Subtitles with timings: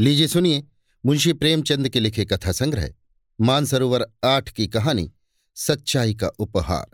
[0.00, 0.64] लीजिए सुनिए
[1.06, 2.94] मुंशी प्रेमचंद के लिखे कथा संग्रह,
[3.40, 5.12] मानसरोवर आठ की कहानी,
[5.54, 6.86] सच्चाई का उपहार,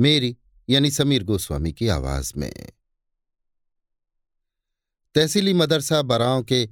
[0.00, 0.36] मेरी
[0.68, 2.66] यानी समीर गोस्वामी की आवाज़ में।
[5.14, 6.66] तहसीली मदरसा बराव के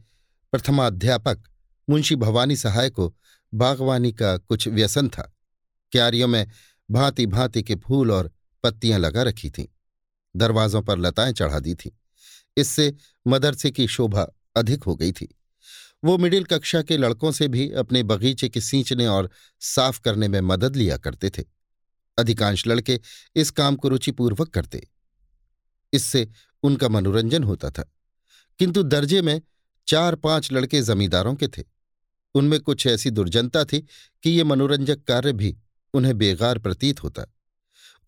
[0.52, 1.42] प्रथमाध्यापक
[1.90, 3.16] मुंशी भवानी सहाय को
[3.54, 5.36] बागवानी का कुछ व्यसन था।
[5.92, 6.46] क्यारियों में
[6.90, 8.32] भांति भांति के फूल और
[8.62, 9.66] पत्तियाँ लगा रखी थीं।
[10.36, 11.90] दरवाजों पर लताएँ चढ़ा दी थीं।
[12.56, 12.94] इससे
[13.26, 14.26] मदरसे की शोभा
[14.56, 15.36] अधिक हो गई थी।
[16.04, 20.40] वो मिडिल कक्षा के लड़कों से भी अपने बगीचे के सींचने और साफ़ करने में
[20.40, 21.44] मदद लिया करते थे।
[22.18, 23.00] अधिकांश लड़के
[23.36, 24.88] इस काम को रुचिपूर्वक करते।
[25.92, 26.28] इससे
[26.62, 27.92] उनका मनोरंजन होता था।
[28.58, 29.42] किंतु दर्जे में
[29.86, 31.64] चार पाँच लड़के जमींदारों के थे।
[32.34, 33.86] उनमें कुछ ऐसी दुर्जनता थी
[34.22, 35.58] कि ये मनोरंजक कार्य भी
[35.94, 37.34] उन्हें बेगार प्रतीत होता।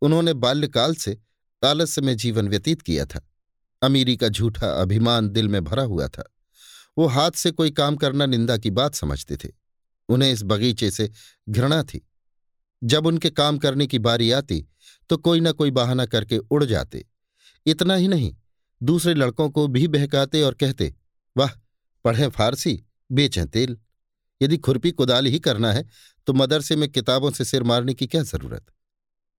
[0.02, 1.18] उन्होंने बाल्यकाल से
[1.64, 3.28] आलस्य में जीवन व्यतीत किया था।
[3.82, 6.32] अमीरी का झूठा अभिमान दिल में भरा हुआ था।
[6.98, 9.48] वो हाथ से कोई काम करना निंदा की बात समझते थे।
[10.08, 11.10] उन्हें इस बगीचे से
[11.48, 12.06] घृणा थी।
[12.82, 14.64] जब उनके काम करने की बारी आती
[15.10, 17.04] तो कोई ना कोई बहाना करके उड़ जाते।
[17.66, 18.34] इतना ही नहीं,
[18.80, 20.94] दूसरे लड़कों को भी बहकाते और कहते,
[21.36, 21.50] वाह,
[22.04, 23.76] पढ़ें फारसी, बेचें तेल।
[24.42, 25.86] यदि खुरपी कुदाल ही करना है
[26.26, 28.64] तो मदरसे में किताबों से सिर मारने की क्या ज़रूरत?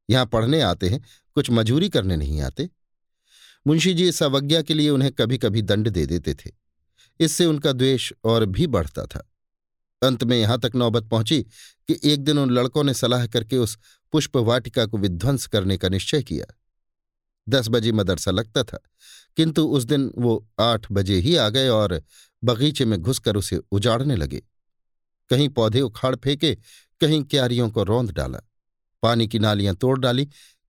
[0.10, 1.02] यहाँ पढ़ने आते हैं,
[1.36, 2.70] कुछ मजूरी करने नहीं आते?
[3.68, 6.52] मुंशी जी इस अवज्ञा के लिए उन्हें कभी कभी दंड दे देते थे।
[7.20, 9.30] इससे उनका द्वेष और भी बढ़ता था।
[10.02, 11.42] अंत में यहाँ तक नौबत पहुँची
[11.90, 13.78] कि एक दिन उन लड़कों ने सलाह करके उस
[14.14, 16.46] पुष्प वाटिका को विध्वंस करने का निश्चय किया।
[17.48, 18.80] दस बजे मदरसा लगता था,
[19.38, 22.02] किंतु उस दिन वो आठ बजे ही आ गए और
[22.44, 24.42] बगीचे में घुसकर उसे उजाड़ने लगे।
[25.30, 26.56] कहीं पौधे उखाड़ फेंके,
[27.02, 28.40] कहीं क्यारियों को रौंद डाला।
[29.04, 30.26] पानी की नालियाँ तोड़ डाली,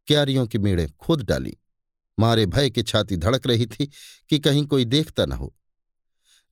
[0.07, 1.57] क्यारियों की मेड़ें खोद डाली।
[2.19, 3.91] मारे भय की छाती धड़क रही थी
[4.31, 5.55] कि कहीं कोई देखता न हो।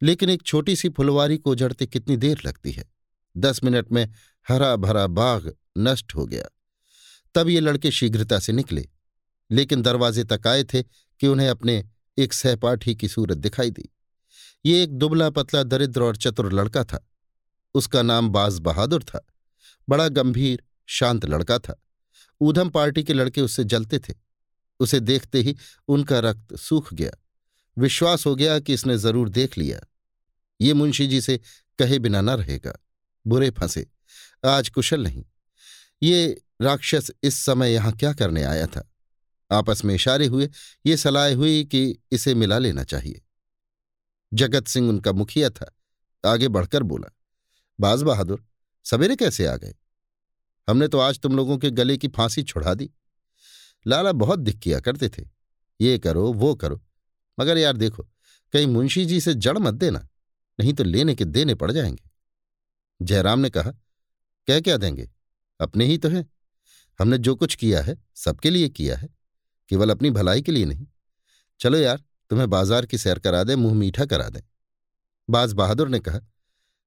[0.03, 2.84] लेकिन एक छोटी सी फुलवारी को उजड़ते कितनी देर लगती है।
[3.36, 4.06] दस मिनट में
[4.47, 6.48] हरा भरा बाग नष्ट हो गया।
[7.35, 8.89] तब ये लड़के शीघ्रता से निकले,
[9.51, 11.85] लेकिन दरवाजे तक आए थे कि उन्हें अपने
[12.18, 13.89] एक सहपाठी की सूरत दिखाई दी।
[14.64, 17.07] ये एक दुबला पतला दरिद्र और चतुर लड़का था।
[17.74, 19.24] उसका नाम बाज बहादुर था।
[19.89, 21.80] बड़ा गंभीर, शांत लड़का था।
[22.40, 24.14] ऊधम पार्टी के लड़के उससे जलते थे।
[24.80, 25.57] उसे देखते ही
[25.89, 27.11] उनका रक्त सूख गया।
[27.77, 29.80] विश्वास हो गया कि इसने ज़रूर देख लिया।
[30.62, 31.40] ये मुंशी जी से
[31.78, 32.78] कहे बिना न रहेगा।
[33.27, 33.90] बुरे फंसे।
[34.46, 35.24] आज कुशल नहीं।
[36.02, 38.92] ये राक्षस इस समय यहाँ क्या करने आया था?
[39.52, 40.51] आपस में इशारे हुए,
[40.86, 43.22] ये सलाह हुई कि इसे मिला लेना चाहिए।
[44.34, 45.78] जगत सिंह उनका मुखिया था।
[46.27, 47.12] आगे बढ़कर बोला,
[47.80, 48.46] बाज बहादुर,
[48.84, 49.74] सवेरे कैसे आ गए?
[50.68, 52.90] हमने तो आज तुम लोगों के गले की फांसी छुड़ा दी।
[53.86, 55.24] लाला बहुत दिख किया करते थे।
[55.80, 56.84] ये करो, वो करो।
[57.40, 58.02] मगर यार देखो,
[58.52, 60.08] कहीं मुंशी जी से जड़ मत देना।
[60.61, 62.11] नहीं तो लेने के देने पड़ जाएँगे।
[63.02, 63.70] जयराम ने कहा,
[64.48, 65.11] कह क्या देंगे?
[65.61, 66.30] अपने ही तो हैं।
[67.01, 69.08] हमने जो कुछ किया है, सबके लिए किया है,
[69.68, 70.86] केवल अपनी भलाई के लिए नहीं।
[71.61, 74.40] चलो यार, तुम्हें बाज़ार की सैर करा दें, मुँह मीठा करा दें।
[75.30, 76.20] बाज बहादुर ने कहा,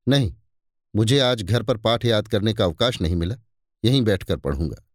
[0.08, 0.36] नहीं,
[0.96, 3.36] मुझे आज घर पर पाठ याद करने का अवकाश नहीं मिला,
[3.86, 4.88] यहीं बैठकर पढ़ूँगा।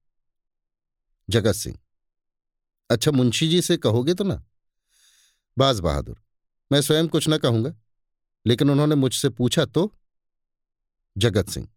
[1.30, 1.78] जगत सिंह
[2.90, 4.44] अच्छा मुंशी जी से कहोगे तो ना?
[5.58, 6.22] बाज बहादुर,
[6.72, 7.74] मैं स्वयं कुछ न कहूँगा।
[8.46, 9.92] लेकिन उन्होंने मुझसे पूछा तो?
[11.16, 11.68] जगत सिंह,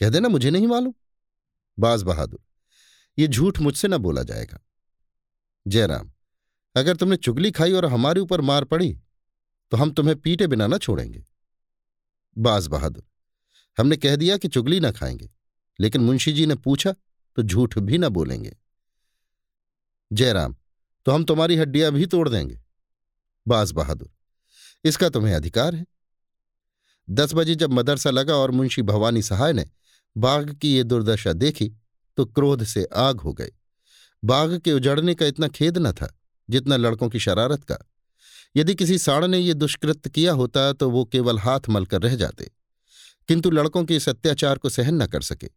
[0.00, 0.94] कह देना, मुझे नहीं मालूम।
[1.78, 2.40] बाज बहादुर,
[3.18, 4.60] ये झूठ मुझसे न बोला जाएगा।
[5.66, 6.10] जयराम,
[6.76, 8.92] अगर तुमने चुगली खाई और हमारे ऊपर मार पड़ी
[9.72, 11.24] तो हम तुम्हें पीटे बिना न छोड़ेंगे।
[12.36, 13.04] बाज बहादुर,
[13.78, 15.30] हमने कह दिया कि चुगली ना खाएँगे,
[15.78, 16.94] लेकिन मुंशी जी ने पूछा
[17.36, 18.56] तो झूठ भी न बोलेंगे।
[20.10, 20.56] जयराम
[21.06, 22.60] तो हम तुम्हारी हड्डियाँ भी तोड़ देंगे।
[23.46, 24.10] बाज बहादुर
[24.84, 25.86] इसका तुम्हें अधिकार है।
[27.10, 29.66] दस बजे जब मदरसा लगा और मुंशी भवानी सहाय ने
[30.16, 31.72] बाघ की ये दुर्दशा देखी
[32.16, 33.50] तो क्रोध से आग हो गए
[34.24, 36.18] बाघ के उजड़ने का इतना खेद न था,
[36.50, 37.78] जितना लड़कों की शरारत का।
[38.56, 42.50] यदि किसी साड़ ने ये दुष्कृत्य किया होता तो वो केवल हाथ मलकर रह जाते।
[43.28, 45.50] किंतु लड़कों के इस अत्याचार को सहन न कर सके।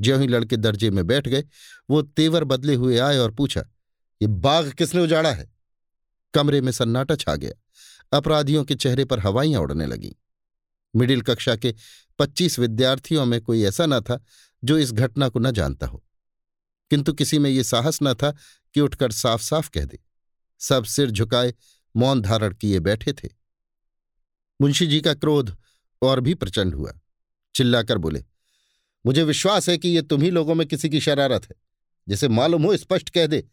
[0.00, 1.44] ज्यों ही लड़के दर्जे में बैठ गए,
[1.90, 3.60] वो तेवर बदले हुए आए और पूछा,
[4.22, 5.50] ये बाघ किसने उजाड़ा है?
[6.34, 7.52] कमरे में सन्नाटा छा गया।
[8.12, 10.12] अपराधियों के चेहरे पर हवाइयाँ उड़ने लगीं।
[10.96, 11.74] मिडिल कक्षा के
[12.18, 14.24] पच्चीस विद्यार्थियों में कोई ऐसा न था
[14.64, 16.04] जो इस घटना को न जानता हो।
[16.90, 18.36] किंतु किसी में ये साहस न था
[18.74, 19.98] कि उठकर साफ़ साफ़ कह दे।
[20.58, 21.54] सब सिर झुकाए,
[21.96, 23.28] मौन धारण किए बैठे थे।
[24.60, 25.56] मुंशी जी का क्रोध
[26.02, 26.92] और भी प्रचंड हुआ।
[27.54, 28.24] चिल्लाकर बोले,
[29.06, 31.56] मुझे विश्वास है कि ये तुम्ही लोगों में किसी की शरारत है।
[32.08, 33.48] जिसे मालूम हो स्पष्ट कह दे।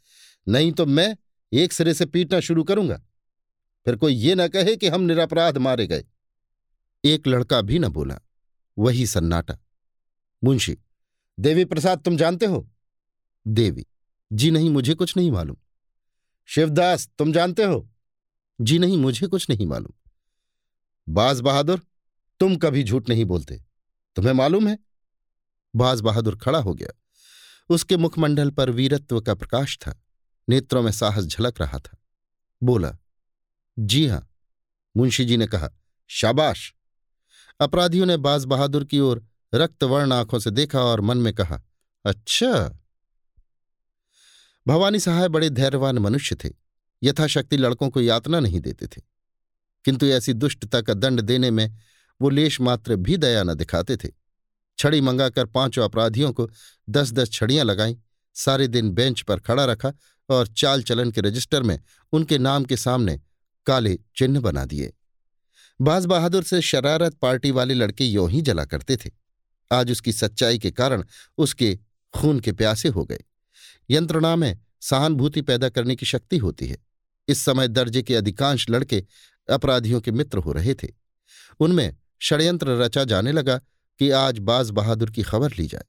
[0.47, 1.17] नहीं तो मैं
[1.53, 3.06] एक सिरे से पीटना शुरू करूँगा।
[3.87, 6.05] फिर कोई ये न कहे कि हम निरपराध मारे गए।
[7.05, 8.19] एक लड़का भी न बोला,
[8.77, 9.57] वही सन्नाटा।
[10.43, 10.77] मुंशी,
[11.39, 12.71] देवी प्रसाद तुम जानते हो?
[13.47, 13.85] देवी,
[14.33, 15.55] जी नहीं, मुझे कुछ नहीं मालूम।
[16.45, 17.89] शिवदास, तुम जानते हो?
[18.61, 19.93] जी नहीं, मुझे कुछ नहीं मालूम।
[21.13, 21.81] बाज बहादुर,
[22.39, 23.65] तुम कभी झूठ नहीं बोलते।
[24.15, 24.79] तुम्हें मालूम है?
[25.75, 26.99] बाज बहादुर खड़ा हो गया।
[27.69, 30.03] उसके मुखमंडल पर वीरत्व का प्रकाश था।
[30.49, 31.97] नेत्रों में साहस झलक रहा था।
[32.63, 32.97] बोला
[33.79, 34.29] जी हाँ,
[34.97, 35.69] मुंशी जी ने कहा,
[36.07, 36.73] शाबाश।
[37.59, 41.61] अपराधियों ने बाज बहादुर की ओर रक्तवर्ण आँखों से देखा और मन में कहा
[42.05, 42.79] अच्छा।
[44.67, 46.49] भवानी सहाय बड़े धैर्यवान मनुष्य थे,
[47.03, 49.01] यथाशक्ति लड़कों को यातना नहीं देते थे।
[49.85, 51.77] किंतु ऐसी दुष्टता का दंड देने में
[52.21, 54.09] वो लेश मात्र भी दया न दिखाते थे।
[54.77, 56.49] छड़ी मंगाकर पाँचों अपराधियों को
[56.89, 57.95] दस दस छड़ियाँ लगाईं,
[58.33, 59.93] सारे दिन बेंच पर खड़ा रखा
[60.29, 61.79] और चाल चलन के रजिस्टर में
[62.11, 63.19] उनके नाम के सामने
[63.67, 64.93] काले चिन्ह बना दिए।
[65.81, 69.11] बाज बहादुर से शरारत पार्टी वाले लड़के यों ही जला करते थे।
[69.71, 71.03] आज उसकी सच्चाई के कारण
[71.37, 71.79] उसके
[72.13, 73.19] खून के प्यासे हो गए।
[73.89, 76.77] यंत्रणा में सहानुभूति पैदा करने की शक्ति होती है।
[77.27, 79.05] इस समय दर्जे के अधिकांश लड़के
[79.49, 80.87] अपराधियों के मित्र हो रहे थे।
[81.59, 83.57] उनमें षड्यंत्र रचा जाने लगा
[83.99, 85.85] कि आज बाज बहादुर की खबर ली जाए।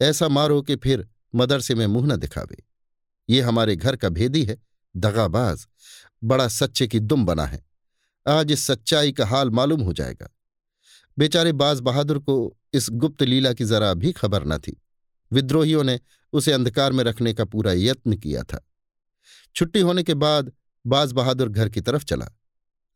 [0.00, 2.64] ऐसा मारो कि फिर मदरसे में मुँह न दिखावे।
[3.30, 4.56] ये हमारे घर का भेदी है,
[4.96, 5.66] दगाबाज।
[6.24, 7.66] बड़ा सच्चे की दुम बना है।
[8.28, 10.28] आज इस सच्चाई का हाल मालूम हो जाएगा।
[11.18, 14.82] बेचारे बाज बहादुर को इस गुप्त लीला की जरा भी खबर न थी।
[15.32, 16.00] विद्रोहियों ने
[16.32, 18.68] उसे अंधकार में रखने का पूरा यत्न किया था।
[19.56, 20.52] छुट्टी होने के बाद
[20.86, 22.26] बाज बहादुर घर की तरफ़ चला।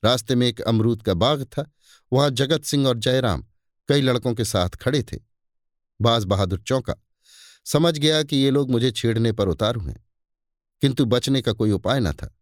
[0.04, 1.70] रास्ते में एक अमरूद का बाग था।
[2.12, 3.44] वहाँ जगत सिंह और जयराम
[3.88, 5.18] कई लड़कों के साथ खड़े थे।
[6.00, 6.94] बाज बहादुर चौंका।
[7.64, 10.04] समझ गया कि ये लोग मुझे छेड़ने पर उतारू हैं।
[10.80, 12.34] किंतु बचने का कोई उपाय न था।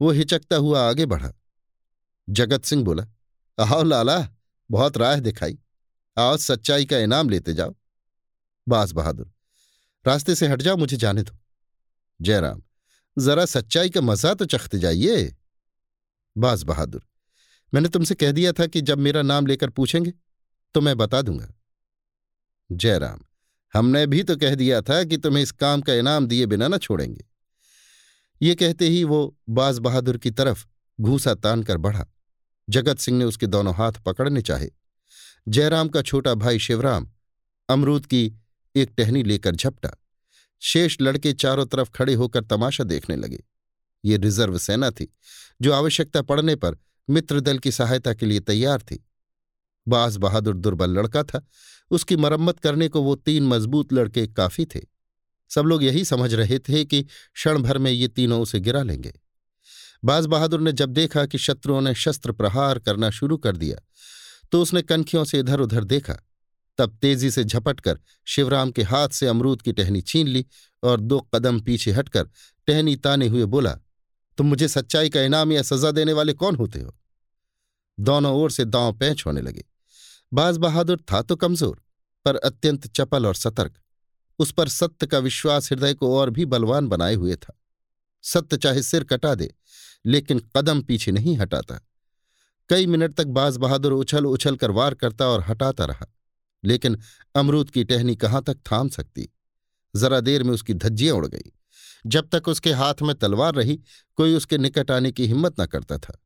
[0.00, 1.32] वो हिचकता हुआ आगे बढ़ा।
[2.28, 3.06] जगत सिंह बोला,
[3.58, 4.28] आओ लाला,
[4.70, 5.58] बहुत राह दिखाई।
[6.16, 7.74] आओ सच्चाई का इनाम लेते जाओ।
[8.66, 9.32] बास बहादुर,
[10.04, 11.36] रास्ते से हट जाओ, मुझे जाने दो।
[12.20, 12.62] जयराम,
[13.16, 15.36] जरा सच्चाई का मज़ा तो चखते जाइए।
[16.36, 17.06] बास बहादुर,
[17.72, 20.12] मैंने तुमसे कह दिया था कि जब मेरा नाम लेकर पूछेंगे
[20.74, 21.48] तो मैं बता दूँगा।
[22.70, 23.20] जयराम,
[23.74, 26.78] हमने भी तो कह दिया था कि तुम्हें इस काम का इनाम दिए बिना न
[26.78, 27.24] छोड़ेंगे।
[28.42, 30.66] ये कहते ही वो बाज बहादुर की तरफ़
[31.00, 32.06] घूसा तान कर बढ़ा।
[32.68, 34.70] जगत सिंह ने उसके दोनों हाथ पकड़ने चाहे।
[35.48, 37.10] जयराम का छोटा भाई शिवराम
[37.68, 38.32] अमरूद की
[38.76, 39.90] एक टहनी लेकर झपटा।
[40.60, 43.44] शेष लड़के चारों तरफ़ खड़े होकर तमाशा देखने लगे।
[44.04, 45.14] ये रिज़र्व सेना थी,
[45.62, 46.76] जो आवश्यकता पड़ने पर
[47.10, 49.06] मित्रदल की सहायता के लिए तैयार थी।
[49.88, 51.46] बाज बहादुर दुर्बल लड़का था,
[51.90, 54.80] उसकी मरम्मत करने को वो तीन मज़बूत लड़के काफ़ी थे।
[55.50, 59.12] सब लोग यही समझ रहे थे कि क्षण भर में ये तीनों उसे गिरा लेंगे।
[60.02, 63.76] बाज बहादुर ने जब देखा कि शत्रुओं ने शस्त्र प्रहार करना शुरू कर दिया
[64.52, 66.14] तो उसने कनखियों से इधर उधर देखा।
[66.78, 70.44] तब तेज़ी से झपटकर शिवराम के हाथ से अमरूद की टहनी छीन ली
[70.82, 72.28] और दो कदम पीछे हटकर
[72.68, 73.72] टहनी ताने हुए बोला,
[74.38, 76.96] तुम मुझे सच्चाई का इनाम या सजा देने वाले कौन होते हो?
[77.98, 79.64] दोनों ओर से दांव पैंच होने लगे।
[80.32, 81.80] बाज बहादुर था तो कमज़ोर,
[82.26, 83.74] पर अत्यंत चपल और सतर्क।
[84.40, 87.56] उस पर सत्य का विश्वास हृदय को और भी बलवान बनाए हुए था।
[88.24, 89.54] सत्य चाहे सिर कटा दे,
[90.04, 91.80] लेकिन कदम पीछे नहीं हटाता।
[92.70, 96.06] कई मिनट तक बाज बहादुर उछल उछल कर वार करता और हटाता रहा,
[96.64, 96.98] लेकिन
[97.34, 99.28] अमरूद की टहनी कहाँ तक थाम सकती?
[99.94, 101.52] जरा देर में उसकी धज्जियाँ उड़ गई।
[102.06, 103.76] जब तक उसके हाथ में तलवार रही,
[104.18, 106.18] कोई उसके निकट आने की हिम्मत न करता था।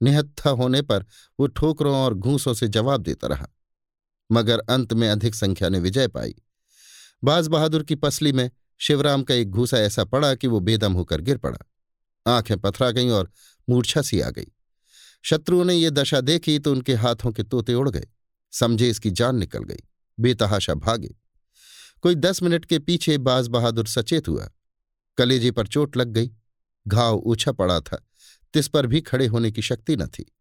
[0.00, 1.04] निहत्था होने पर
[1.40, 3.48] वो ठोकरों और घूसों से जवाब देता रहा,
[4.30, 6.34] मगर अंत में अधिक संख्या ने विजय पाई।
[7.24, 11.20] बाज बहादुर की पसली में शिवराम का एक घूसा ऐसा पड़ा कि वो बेदम होकर
[11.20, 11.58] गिर पड़ा।
[12.36, 13.30] आँखें पथरा गईं और
[13.68, 14.46] मूर्छा सी आ गई।
[15.22, 18.06] शत्रुओं ने ये दशा देखी तो उनके हाथों के तोते उड़ गए।
[18.52, 19.80] समझे इसकी जान निकल गई।
[20.20, 21.14] बेतहाशा भागे।
[22.02, 24.50] कोई दस मिनट के पीछे बाज बहादुर सचेत हुआ।
[25.18, 26.30] कलेजे पर चोट लग गई।
[26.88, 28.08] घाव ऊछा पड़ा था।
[28.54, 30.32] तिस पर भी खड़े होने की शक्ति न थी।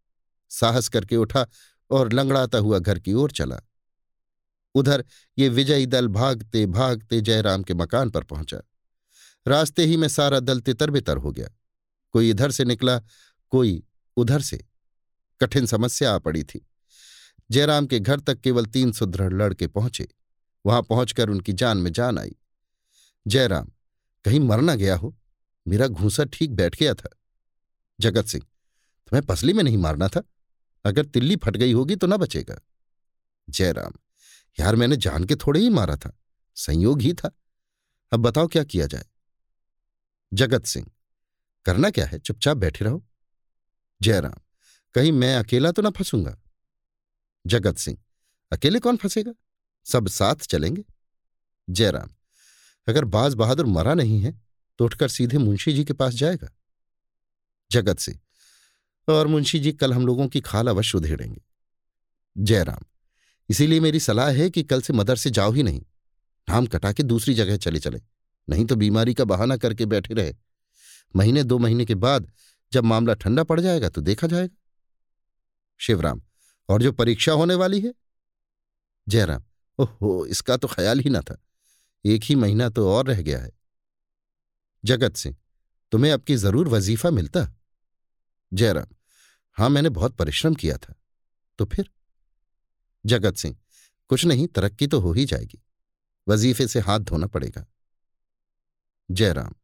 [0.50, 1.48] साहस करके उठा
[1.90, 3.62] और लंगड़ाता हुआ घर की ओर चला।
[4.76, 5.06] उधर
[5.38, 8.58] ये विजयी दल भागते भागते जयराम के मकान पर पहुँचा।
[9.48, 11.50] रास्ते ही में सारा दल तितर बितर हो गया।
[12.12, 13.00] कोई इधर से निकला,
[13.50, 13.84] कोई
[14.18, 14.66] उधर से।
[15.42, 16.68] कठिन समस्या आ पड़ी थी।
[17.52, 20.08] जयराम के घर तक केवल तीन सुदृढ़ लड़के पहुँचे।
[20.66, 22.36] वहाँ पहुंचकर उनकी जान में जान आई।
[23.28, 23.72] जयराम,
[24.24, 25.18] कहीं मर न गया हो।
[25.68, 27.10] मेरा घूसा ठीक बैठ गया था।
[28.00, 28.44] जगत सिंह,
[29.08, 30.24] तुम्हें पसली में नहीं मारना था?
[30.86, 32.60] अगर तिल्ली फट गई होगी तो ना बचेगा।
[33.50, 33.94] जयराम
[34.60, 36.18] यार मैंने जान के थोड़े ही मारा था,
[36.58, 37.32] संयोग ही था।
[38.12, 39.06] अब बताओ क्या किया जाए?
[40.32, 40.88] जगत सिंह,
[41.66, 42.20] करना क्या है?
[42.20, 43.04] चुपचाप बैठे रहो।
[44.02, 44.40] जयराम,
[44.96, 46.38] कहीं मैं अकेला तो ना फंसूँगा?
[47.46, 47.98] जगत सिंह,
[48.52, 49.34] अकेले कौन फंसेगा?
[49.86, 50.84] सब साथ चलेंगे?
[51.68, 52.10] जयराम,
[52.88, 54.40] अगर बाज बहादुर मरा नहीं है
[54.80, 56.50] तो उठकर सीधे मुंशी जी के पास जाएगा?
[57.72, 58.20] जगत सिंह,
[59.08, 61.42] और मुंशी जी कल हम लोगों की खाल अवश्य उधेड़ेंगे।
[62.38, 62.86] जयराम
[63.50, 65.82] इसीलिए मेरी सलाह है कि कल से मदर से जाओ ही नहीं।
[66.48, 68.02] नाम कटा के दूसरी जगह चले चले।
[68.48, 70.34] नहीं तो बीमारी का बहाना करके बैठे रहे।
[71.16, 72.32] महीने, दो महीने के बाद
[72.72, 74.56] जब मामला ठंडा पड़ जाएगा तो देखा जाएगा।
[75.80, 76.22] शिवराम,
[76.70, 77.94] और जो परीक्षा होने वाली है?
[79.08, 79.44] जयराम,
[79.80, 81.38] ओहो, इसका तो ख्याल ही ना था।
[82.06, 83.52] एक ही महीना तो और रह गया है।
[84.84, 85.36] जगत सिंह,
[85.92, 87.48] तुम्हें अब की ज़रूर वजीफा मिलता।
[88.52, 88.96] जयराम,
[89.58, 90.94] हाँ, मैंने बहुत परिश्रम किया था।
[91.60, 91.90] तो फिर?
[93.06, 93.58] जगत सिंह,
[94.10, 95.64] कुछ नहीं, तरक्की तो हो ही जाएगी।
[96.28, 97.66] वजीफे से हाथ धोना पड़ेगा।
[99.12, 99.56] जयराम,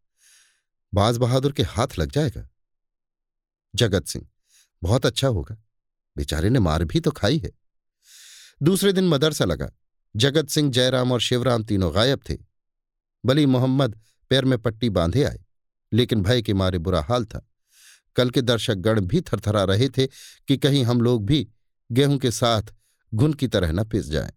[0.94, 2.50] बाज बहादुर के हाथ लग जाएगा?
[3.76, 4.28] जगत सिंह,
[4.84, 5.58] बहुत अच्छा होगा।
[6.18, 7.52] बेचारे ने मार भी तो खाई है।
[8.62, 9.72] दूसरे दिन मदरसा लगा।
[10.16, 12.38] जगत सिंह, जयराम और शिवराम तीनों गायब थे।
[13.26, 15.40] बली मोहम्मद पैर में पट्टी बांधे आए,
[15.94, 17.48] लेकिन भय के मारे बुरा हाल था।
[18.16, 20.08] कल के दर्शक गण भी थरथरा रहे थे
[20.48, 21.48] कि कहीं हम लोग भी
[21.92, 22.62] गेहूँ के साथ
[23.14, 24.34] घुन की तरह न पिस जाए।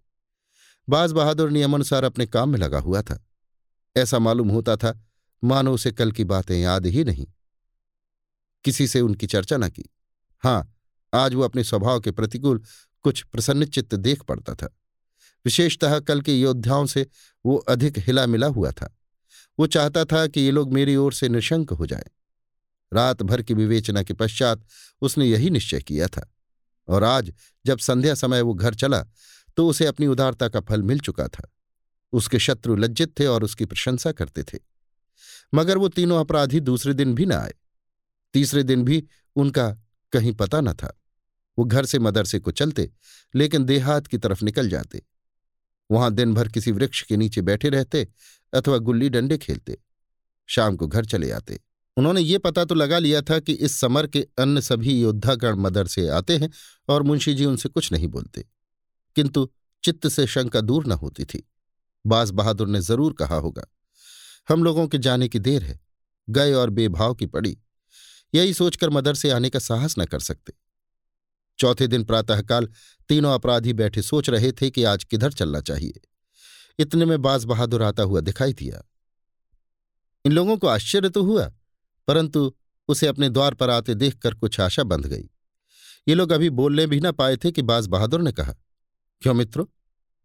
[0.88, 3.26] बाज बहादुर नियमानुसार अपने काम में लगा हुआ था।
[3.96, 5.04] ऐसा मालूम होता था,
[5.44, 7.26] मानो उसे कल की बातें याद ही नहीं।
[8.64, 9.84] किसी से उनकी चर्चा न की।
[10.38, 10.76] हाँ,
[11.14, 12.62] आज वो अपने स्वभाव के प्रतिकूल
[13.02, 14.76] कुछ प्रसन्नचित्त देख पड़ता था।
[15.44, 17.06] विशेषतः कल के योद्धाओं से
[17.46, 18.98] वो अधिक हिला मिला हुआ था।
[19.58, 22.04] वो चाहता था कि ये लोग मेरी ओर से निशंक हो जाए।
[22.92, 24.64] रात भर की विवेचना के पश्चात
[25.00, 26.34] उसने यही निश्चय किया था।
[26.90, 27.32] और आज,
[27.66, 29.04] जब संध्या समय वो घर चला
[29.56, 31.48] तो उसे अपनी उदारता का फल मिल चुका था।
[32.12, 34.58] उसके शत्रु लज्जित थे और उसकी प्रशंसा करते थे।
[35.54, 37.54] मगर वो तीनों अपराधी दूसरे दिन भी न आए।
[38.32, 39.06] तीसरे दिन भी
[39.36, 39.70] उनका
[40.12, 41.00] कहीं पता न था।
[41.58, 42.90] वो घर से मदरसे को चलते,
[43.34, 45.02] लेकिन देहात की तरफ़ निकल जाते।
[45.90, 48.08] वहाँ दिन भर किसी वृक्ष के नीचे बैठे रहते
[48.52, 49.78] अथवा गुल्ली डंडे खेलते।
[50.46, 51.60] शाम को घर चले आते।
[52.00, 56.06] उन्होंने ये पता तो लगा लिया था कि इस समर के अन्य सभी योद्धागण मदरसे
[56.08, 56.50] आते हैं
[56.88, 58.44] और मुंशी जी उनसे कुछ नहीं बोलते।
[59.16, 59.48] किंतु
[59.84, 61.42] चित्त से शंका दूर न होती थी।
[62.04, 63.66] बाज बहादुर ने ज़रूर कहा होगा,
[64.48, 65.78] हम लोगों के जाने की देर है,
[66.28, 67.56] गए और बेभाव की पड़ी।
[68.34, 70.52] यही सोचकर मदरसे आने का साहस न कर सकते।
[71.58, 72.68] चौथे दिन प्रातःकाल
[73.08, 76.00] तीनों अपराधी बैठे सोच रहे थे कि आज किधर चलना चाहिए।
[76.78, 78.82] इतने में बाज बहादुर आता हुआ दिखाई दिया।
[80.24, 81.50] इन लोगों को आश्चर्य तो हुआ
[82.10, 82.56] परंतु
[82.88, 85.30] उसे अपने द्वार पर आते देखकर कुछ आशा बंध गई।
[86.08, 88.54] ये लोग अभी बोलने भी ना पाए थे कि बाज बहादुर ने कहा,
[89.22, 89.64] क्यों मित्रों,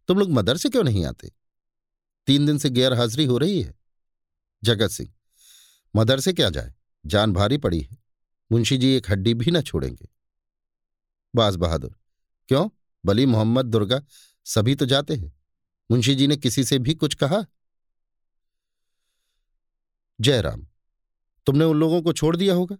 [0.08, 1.30] तुम लोग मदरसे क्यों नहीं आते?
[2.26, 3.74] तीन दिन से गैर हाजिरी हो रही है।
[4.64, 5.12] जगत सिंह
[5.96, 6.74] मदरसे क्या जाए?
[7.06, 7.96] जान भारी पड़ी है।
[8.52, 10.08] मुंशी जी एक हड्डी भी ना छोड़ेंगे।
[11.34, 11.96] बाज बहादुर,
[12.48, 12.68] क्यों?
[13.04, 14.02] बली मोहम्मद, दुर्गा
[14.44, 15.32] सभी तो जाते हैं।
[15.90, 17.44] मुंशी जी ने किसी से भी कुछ कहा?
[20.20, 20.66] जयराम
[21.46, 22.76] तुमने उन लोगों को छोड़ दिया होगा।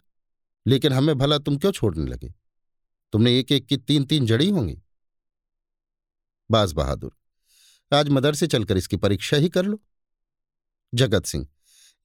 [0.67, 2.35] लेकिन हमें भला तुम क्यों छोड़ने लगे?
[3.13, 4.83] तुमने एक एक की तीन तीन जड़ी होंगी।
[6.51, 7.17] बाज बहादुर,
[7.93, 9.83] आज मदरसे चलकर इसकी परीक्षा ही कर लो।
[10.95, 11.49] जगत सिंह,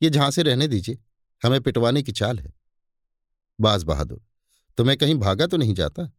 [0.01, 0.99] ये झांसे रहने दीजिए,
[1.45, 2.53] हमें पिटवाने की चाल है।
[3.59, 4.25] बाज बहादुर,
[4.77, 6.11] तुम्हें कहीं भागा तो नहीं जाता?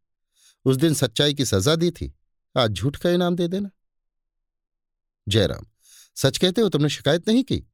[0.64, 2.14] उस दिन सच्चाई की सजा दी थी,
[2.56, 3.70] आज झूठ का इनाम दे देना।
[5.28, 5.66] जयराम,
[6.14, 7.64] सच कहते हो तुमने शिकायत नहीं की?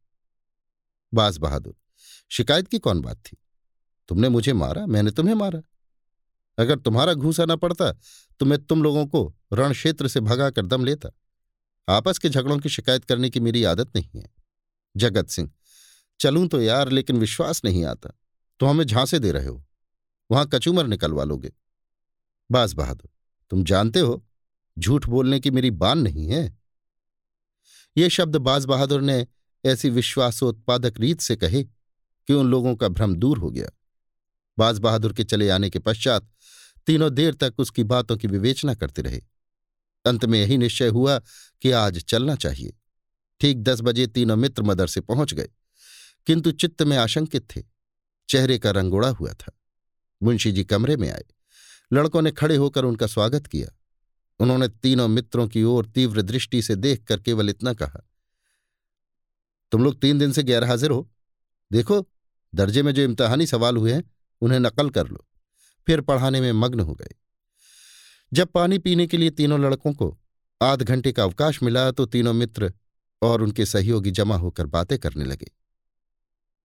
[1.14, 1.76] बाज बहादुर
[2.30, 3.36] शिकायत की कौन बात थी?
[4.08, 5.62] तुमने मुझे मारा, मैंने तुम्हें मारा।
[6.58, 7.92] अगर तुम्हारा घूसा न पड़ता
[8.40, 11.08] तो मैं तुम लोगों को रण क्षेत्र से भगा कर दम लेता।
[11.88, 14.30] आपस के झगड़ों की शिकायत करने की मेरी आदत नहीं है।
[14.96, 15.50] जगत सिंह,
[16.20, 18.10] चलूँ तो यार, लेकिन विश्वास नहीं आता।
[18.60, 19.64] तो हमें झांसे दे रहे हो।
[20.30, 21.52] वहाँ कचूमर निकलवा लोगे।
[22.50, 23.10] बास बहादुर,
[23.50, 24.24] तुम जानते हो,
[24.78, 26.58] झूठ बोलने की मेरी बान नहीं है।
[27.96, 29.26] ये शब्द बाज बहादुर ने
[29.64, 31.64] ऐसी विश्वासोत्पादक रीत से कहे
[32.28, 33.70] कि उन लोगों का भ्रम दूर हो गया।
[34.58, 36.28] बाज बहादुर के चले आने के पश्चात
[36.86, 39.20] तीनों देर तक उसकी बातों की विवेचना करते रहे।
[40.04, 41.18] अंत में यही निश्चय हुआ
[41.62, 42.74] कि आज चलना चाहिए।
[43.40, 45.48] ठीक दस बजे तीनों मित्र मदरसे पहुँच गए,
[46.26, 47.62] किंतु चित्त में आशंकित थे।
[48.28, 49.52] चेहरे का रंग उड़ा हुआ था।
[50.20, 51.24] मुंशी जी कमरे में आए।
[51.90, 53.68] लड़कों ने खड़े होकर उनका स्वागत किया।
[54.40, 58.00] उन्होंने तीनों मित्रों की ओर तीव्र दृष्टि से देखकर केवल इतना कहा,
[59.72, 61.08] तुम लोग तीन दिन से गैर हाजिर हो।
[61.70, 62.00] देखो
[62.52, 64.02] दर्जे में जो इम्तहानी सवाल हुए हैं,
[64.42, 65.24] उन्हें नकल कर लो।
[65.86, 67.14] फिर पढ़ाने में मग्न हो गए।
[68.32, 70.16] जब पानी पीने के लिए तीनों लड़कों को
[70.60, 72.72] आध घंटे का अवकाश मिला तो तीनों मित्र
[73.22, 75.50] और उनके सहयोगी जमा होकर बातें करने लगे।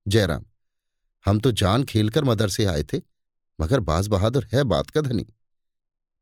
[0.06, 0.46] जयराम,
[1.26, 3.02] हम तो जान खेलकर मदरसे आए थे,
[3.60, 5.26] मगर बाज बहादुर है बात का धनी।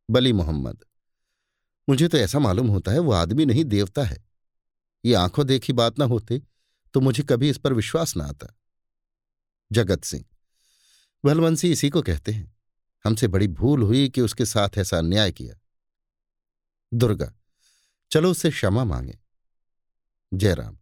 [0.09, 0.83] बली मोहम्मद,
[1.87, 4.23] मुझे तो ऐसा मालूम होता है वो आदमी नहीं, देवता है।
[5.05, 6.41] ये आँखों देखी बात ना होते
[6.93, 8.55] तो मुझे कभी इस पर विश्वास ना आता।
[9.71, 10.25] जगत सिंह।
[11.25, 12.55] बलवंशी इसी को कहते हैं।
[13.05, 15.55] हमसे बड़ी भूल हुई कि उसके साथ ऐसा अन्याय किया।
[16.93, 17.33] दुर्गा,
[18.11, 19.19] चलो उससे क्षमा मांगे।
[20.33, 20.77] जयराम,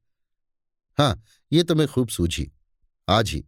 [0.97, 2.51] हाँ, ये तो मैं खूब सूझी।
[3.07, 3.45] आज ही।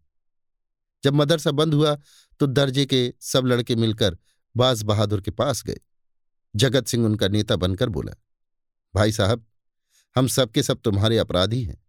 [1.03, 1.95] जब मदरसा बंद हुआ
[2.39, 4.17] तो दर्जे के सब लड़के मिलकर
[4.55, 5.77] बाज बहादुर के पास गए।
[6.55, 8.13] जगत सिंह उनका नेता बनकर बोला,
[8.95, 9.45] भाई साहब,
[10.15, 11.83] हम सबके सब तुम्हारे अपराधी हैं।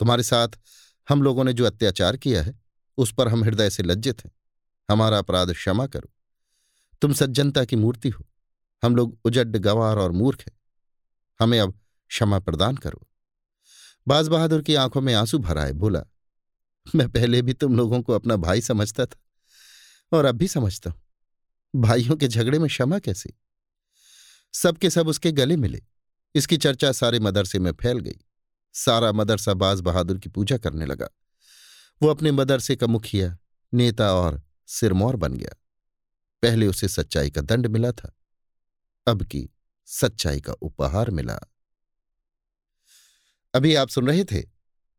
[0.00, 0.48] तुम्हारे साथ
[1.08, 2.65] हम लोगों ने जो अत्याचार किया है
[2.96, 4.32] उस पर हम हृदय से लज्जित हैं।
[4.90, 6.12] हमारा अपराध क्षमा करो।
[7.02, 8.26] तुम सज्जनता की मूर्ति हो।
[8.84, 10.60] हम लोग उजड्ड गवार और मूर्ख हैं।
[11.40, 13.08] हमें अब क्षमा प्रदान करो।
[14.08, 16.02] बाज बहादुर की आँखों में आँसू भराए बोला,
[16.94, 19.18] मैं पहले भी तुम लोगों को अपना भाई समझता था
[20.16, 21.02] और अब भी समझता हूँ।
[21.76, 23.32] भाइयों के झगड़े में क्षमा कैसे?
[24.52, 25.82] सबके सब उसके गले मिले।
[26.34, 28.18] इसकी चर्चा सारे मदरसे में फैल गई।
[28.72, 31.08] सारा मदरसा बाज बहादुर की पूजा करने लगा।
[32.02, 33.36] वो अपने मदरसे का मुखिया
[33.72, 35.54] नेता और सिरमौर बन गया।
[36.42, 38.12] पहले उसे सच्चाई का दंड मिला था,
[39.06, 39.48] अब की
[39.86, 41.38] सच्चाई का उपहार मिला।
[43.54, 44.42] अभी आप सुन रहे थे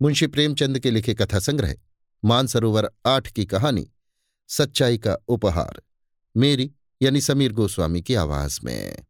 [0.02, 1.76] मुंशी प्रेमचंद के लिखे कथा संग्रह,
[2.24, 3.92] मानसरोवर आठ की कहानी,
[4.50, 5.82] सच्चाई का उपहार,
[6.38, 9.07] मेरी यानी समीर गोस्वामी की आवाज़ में।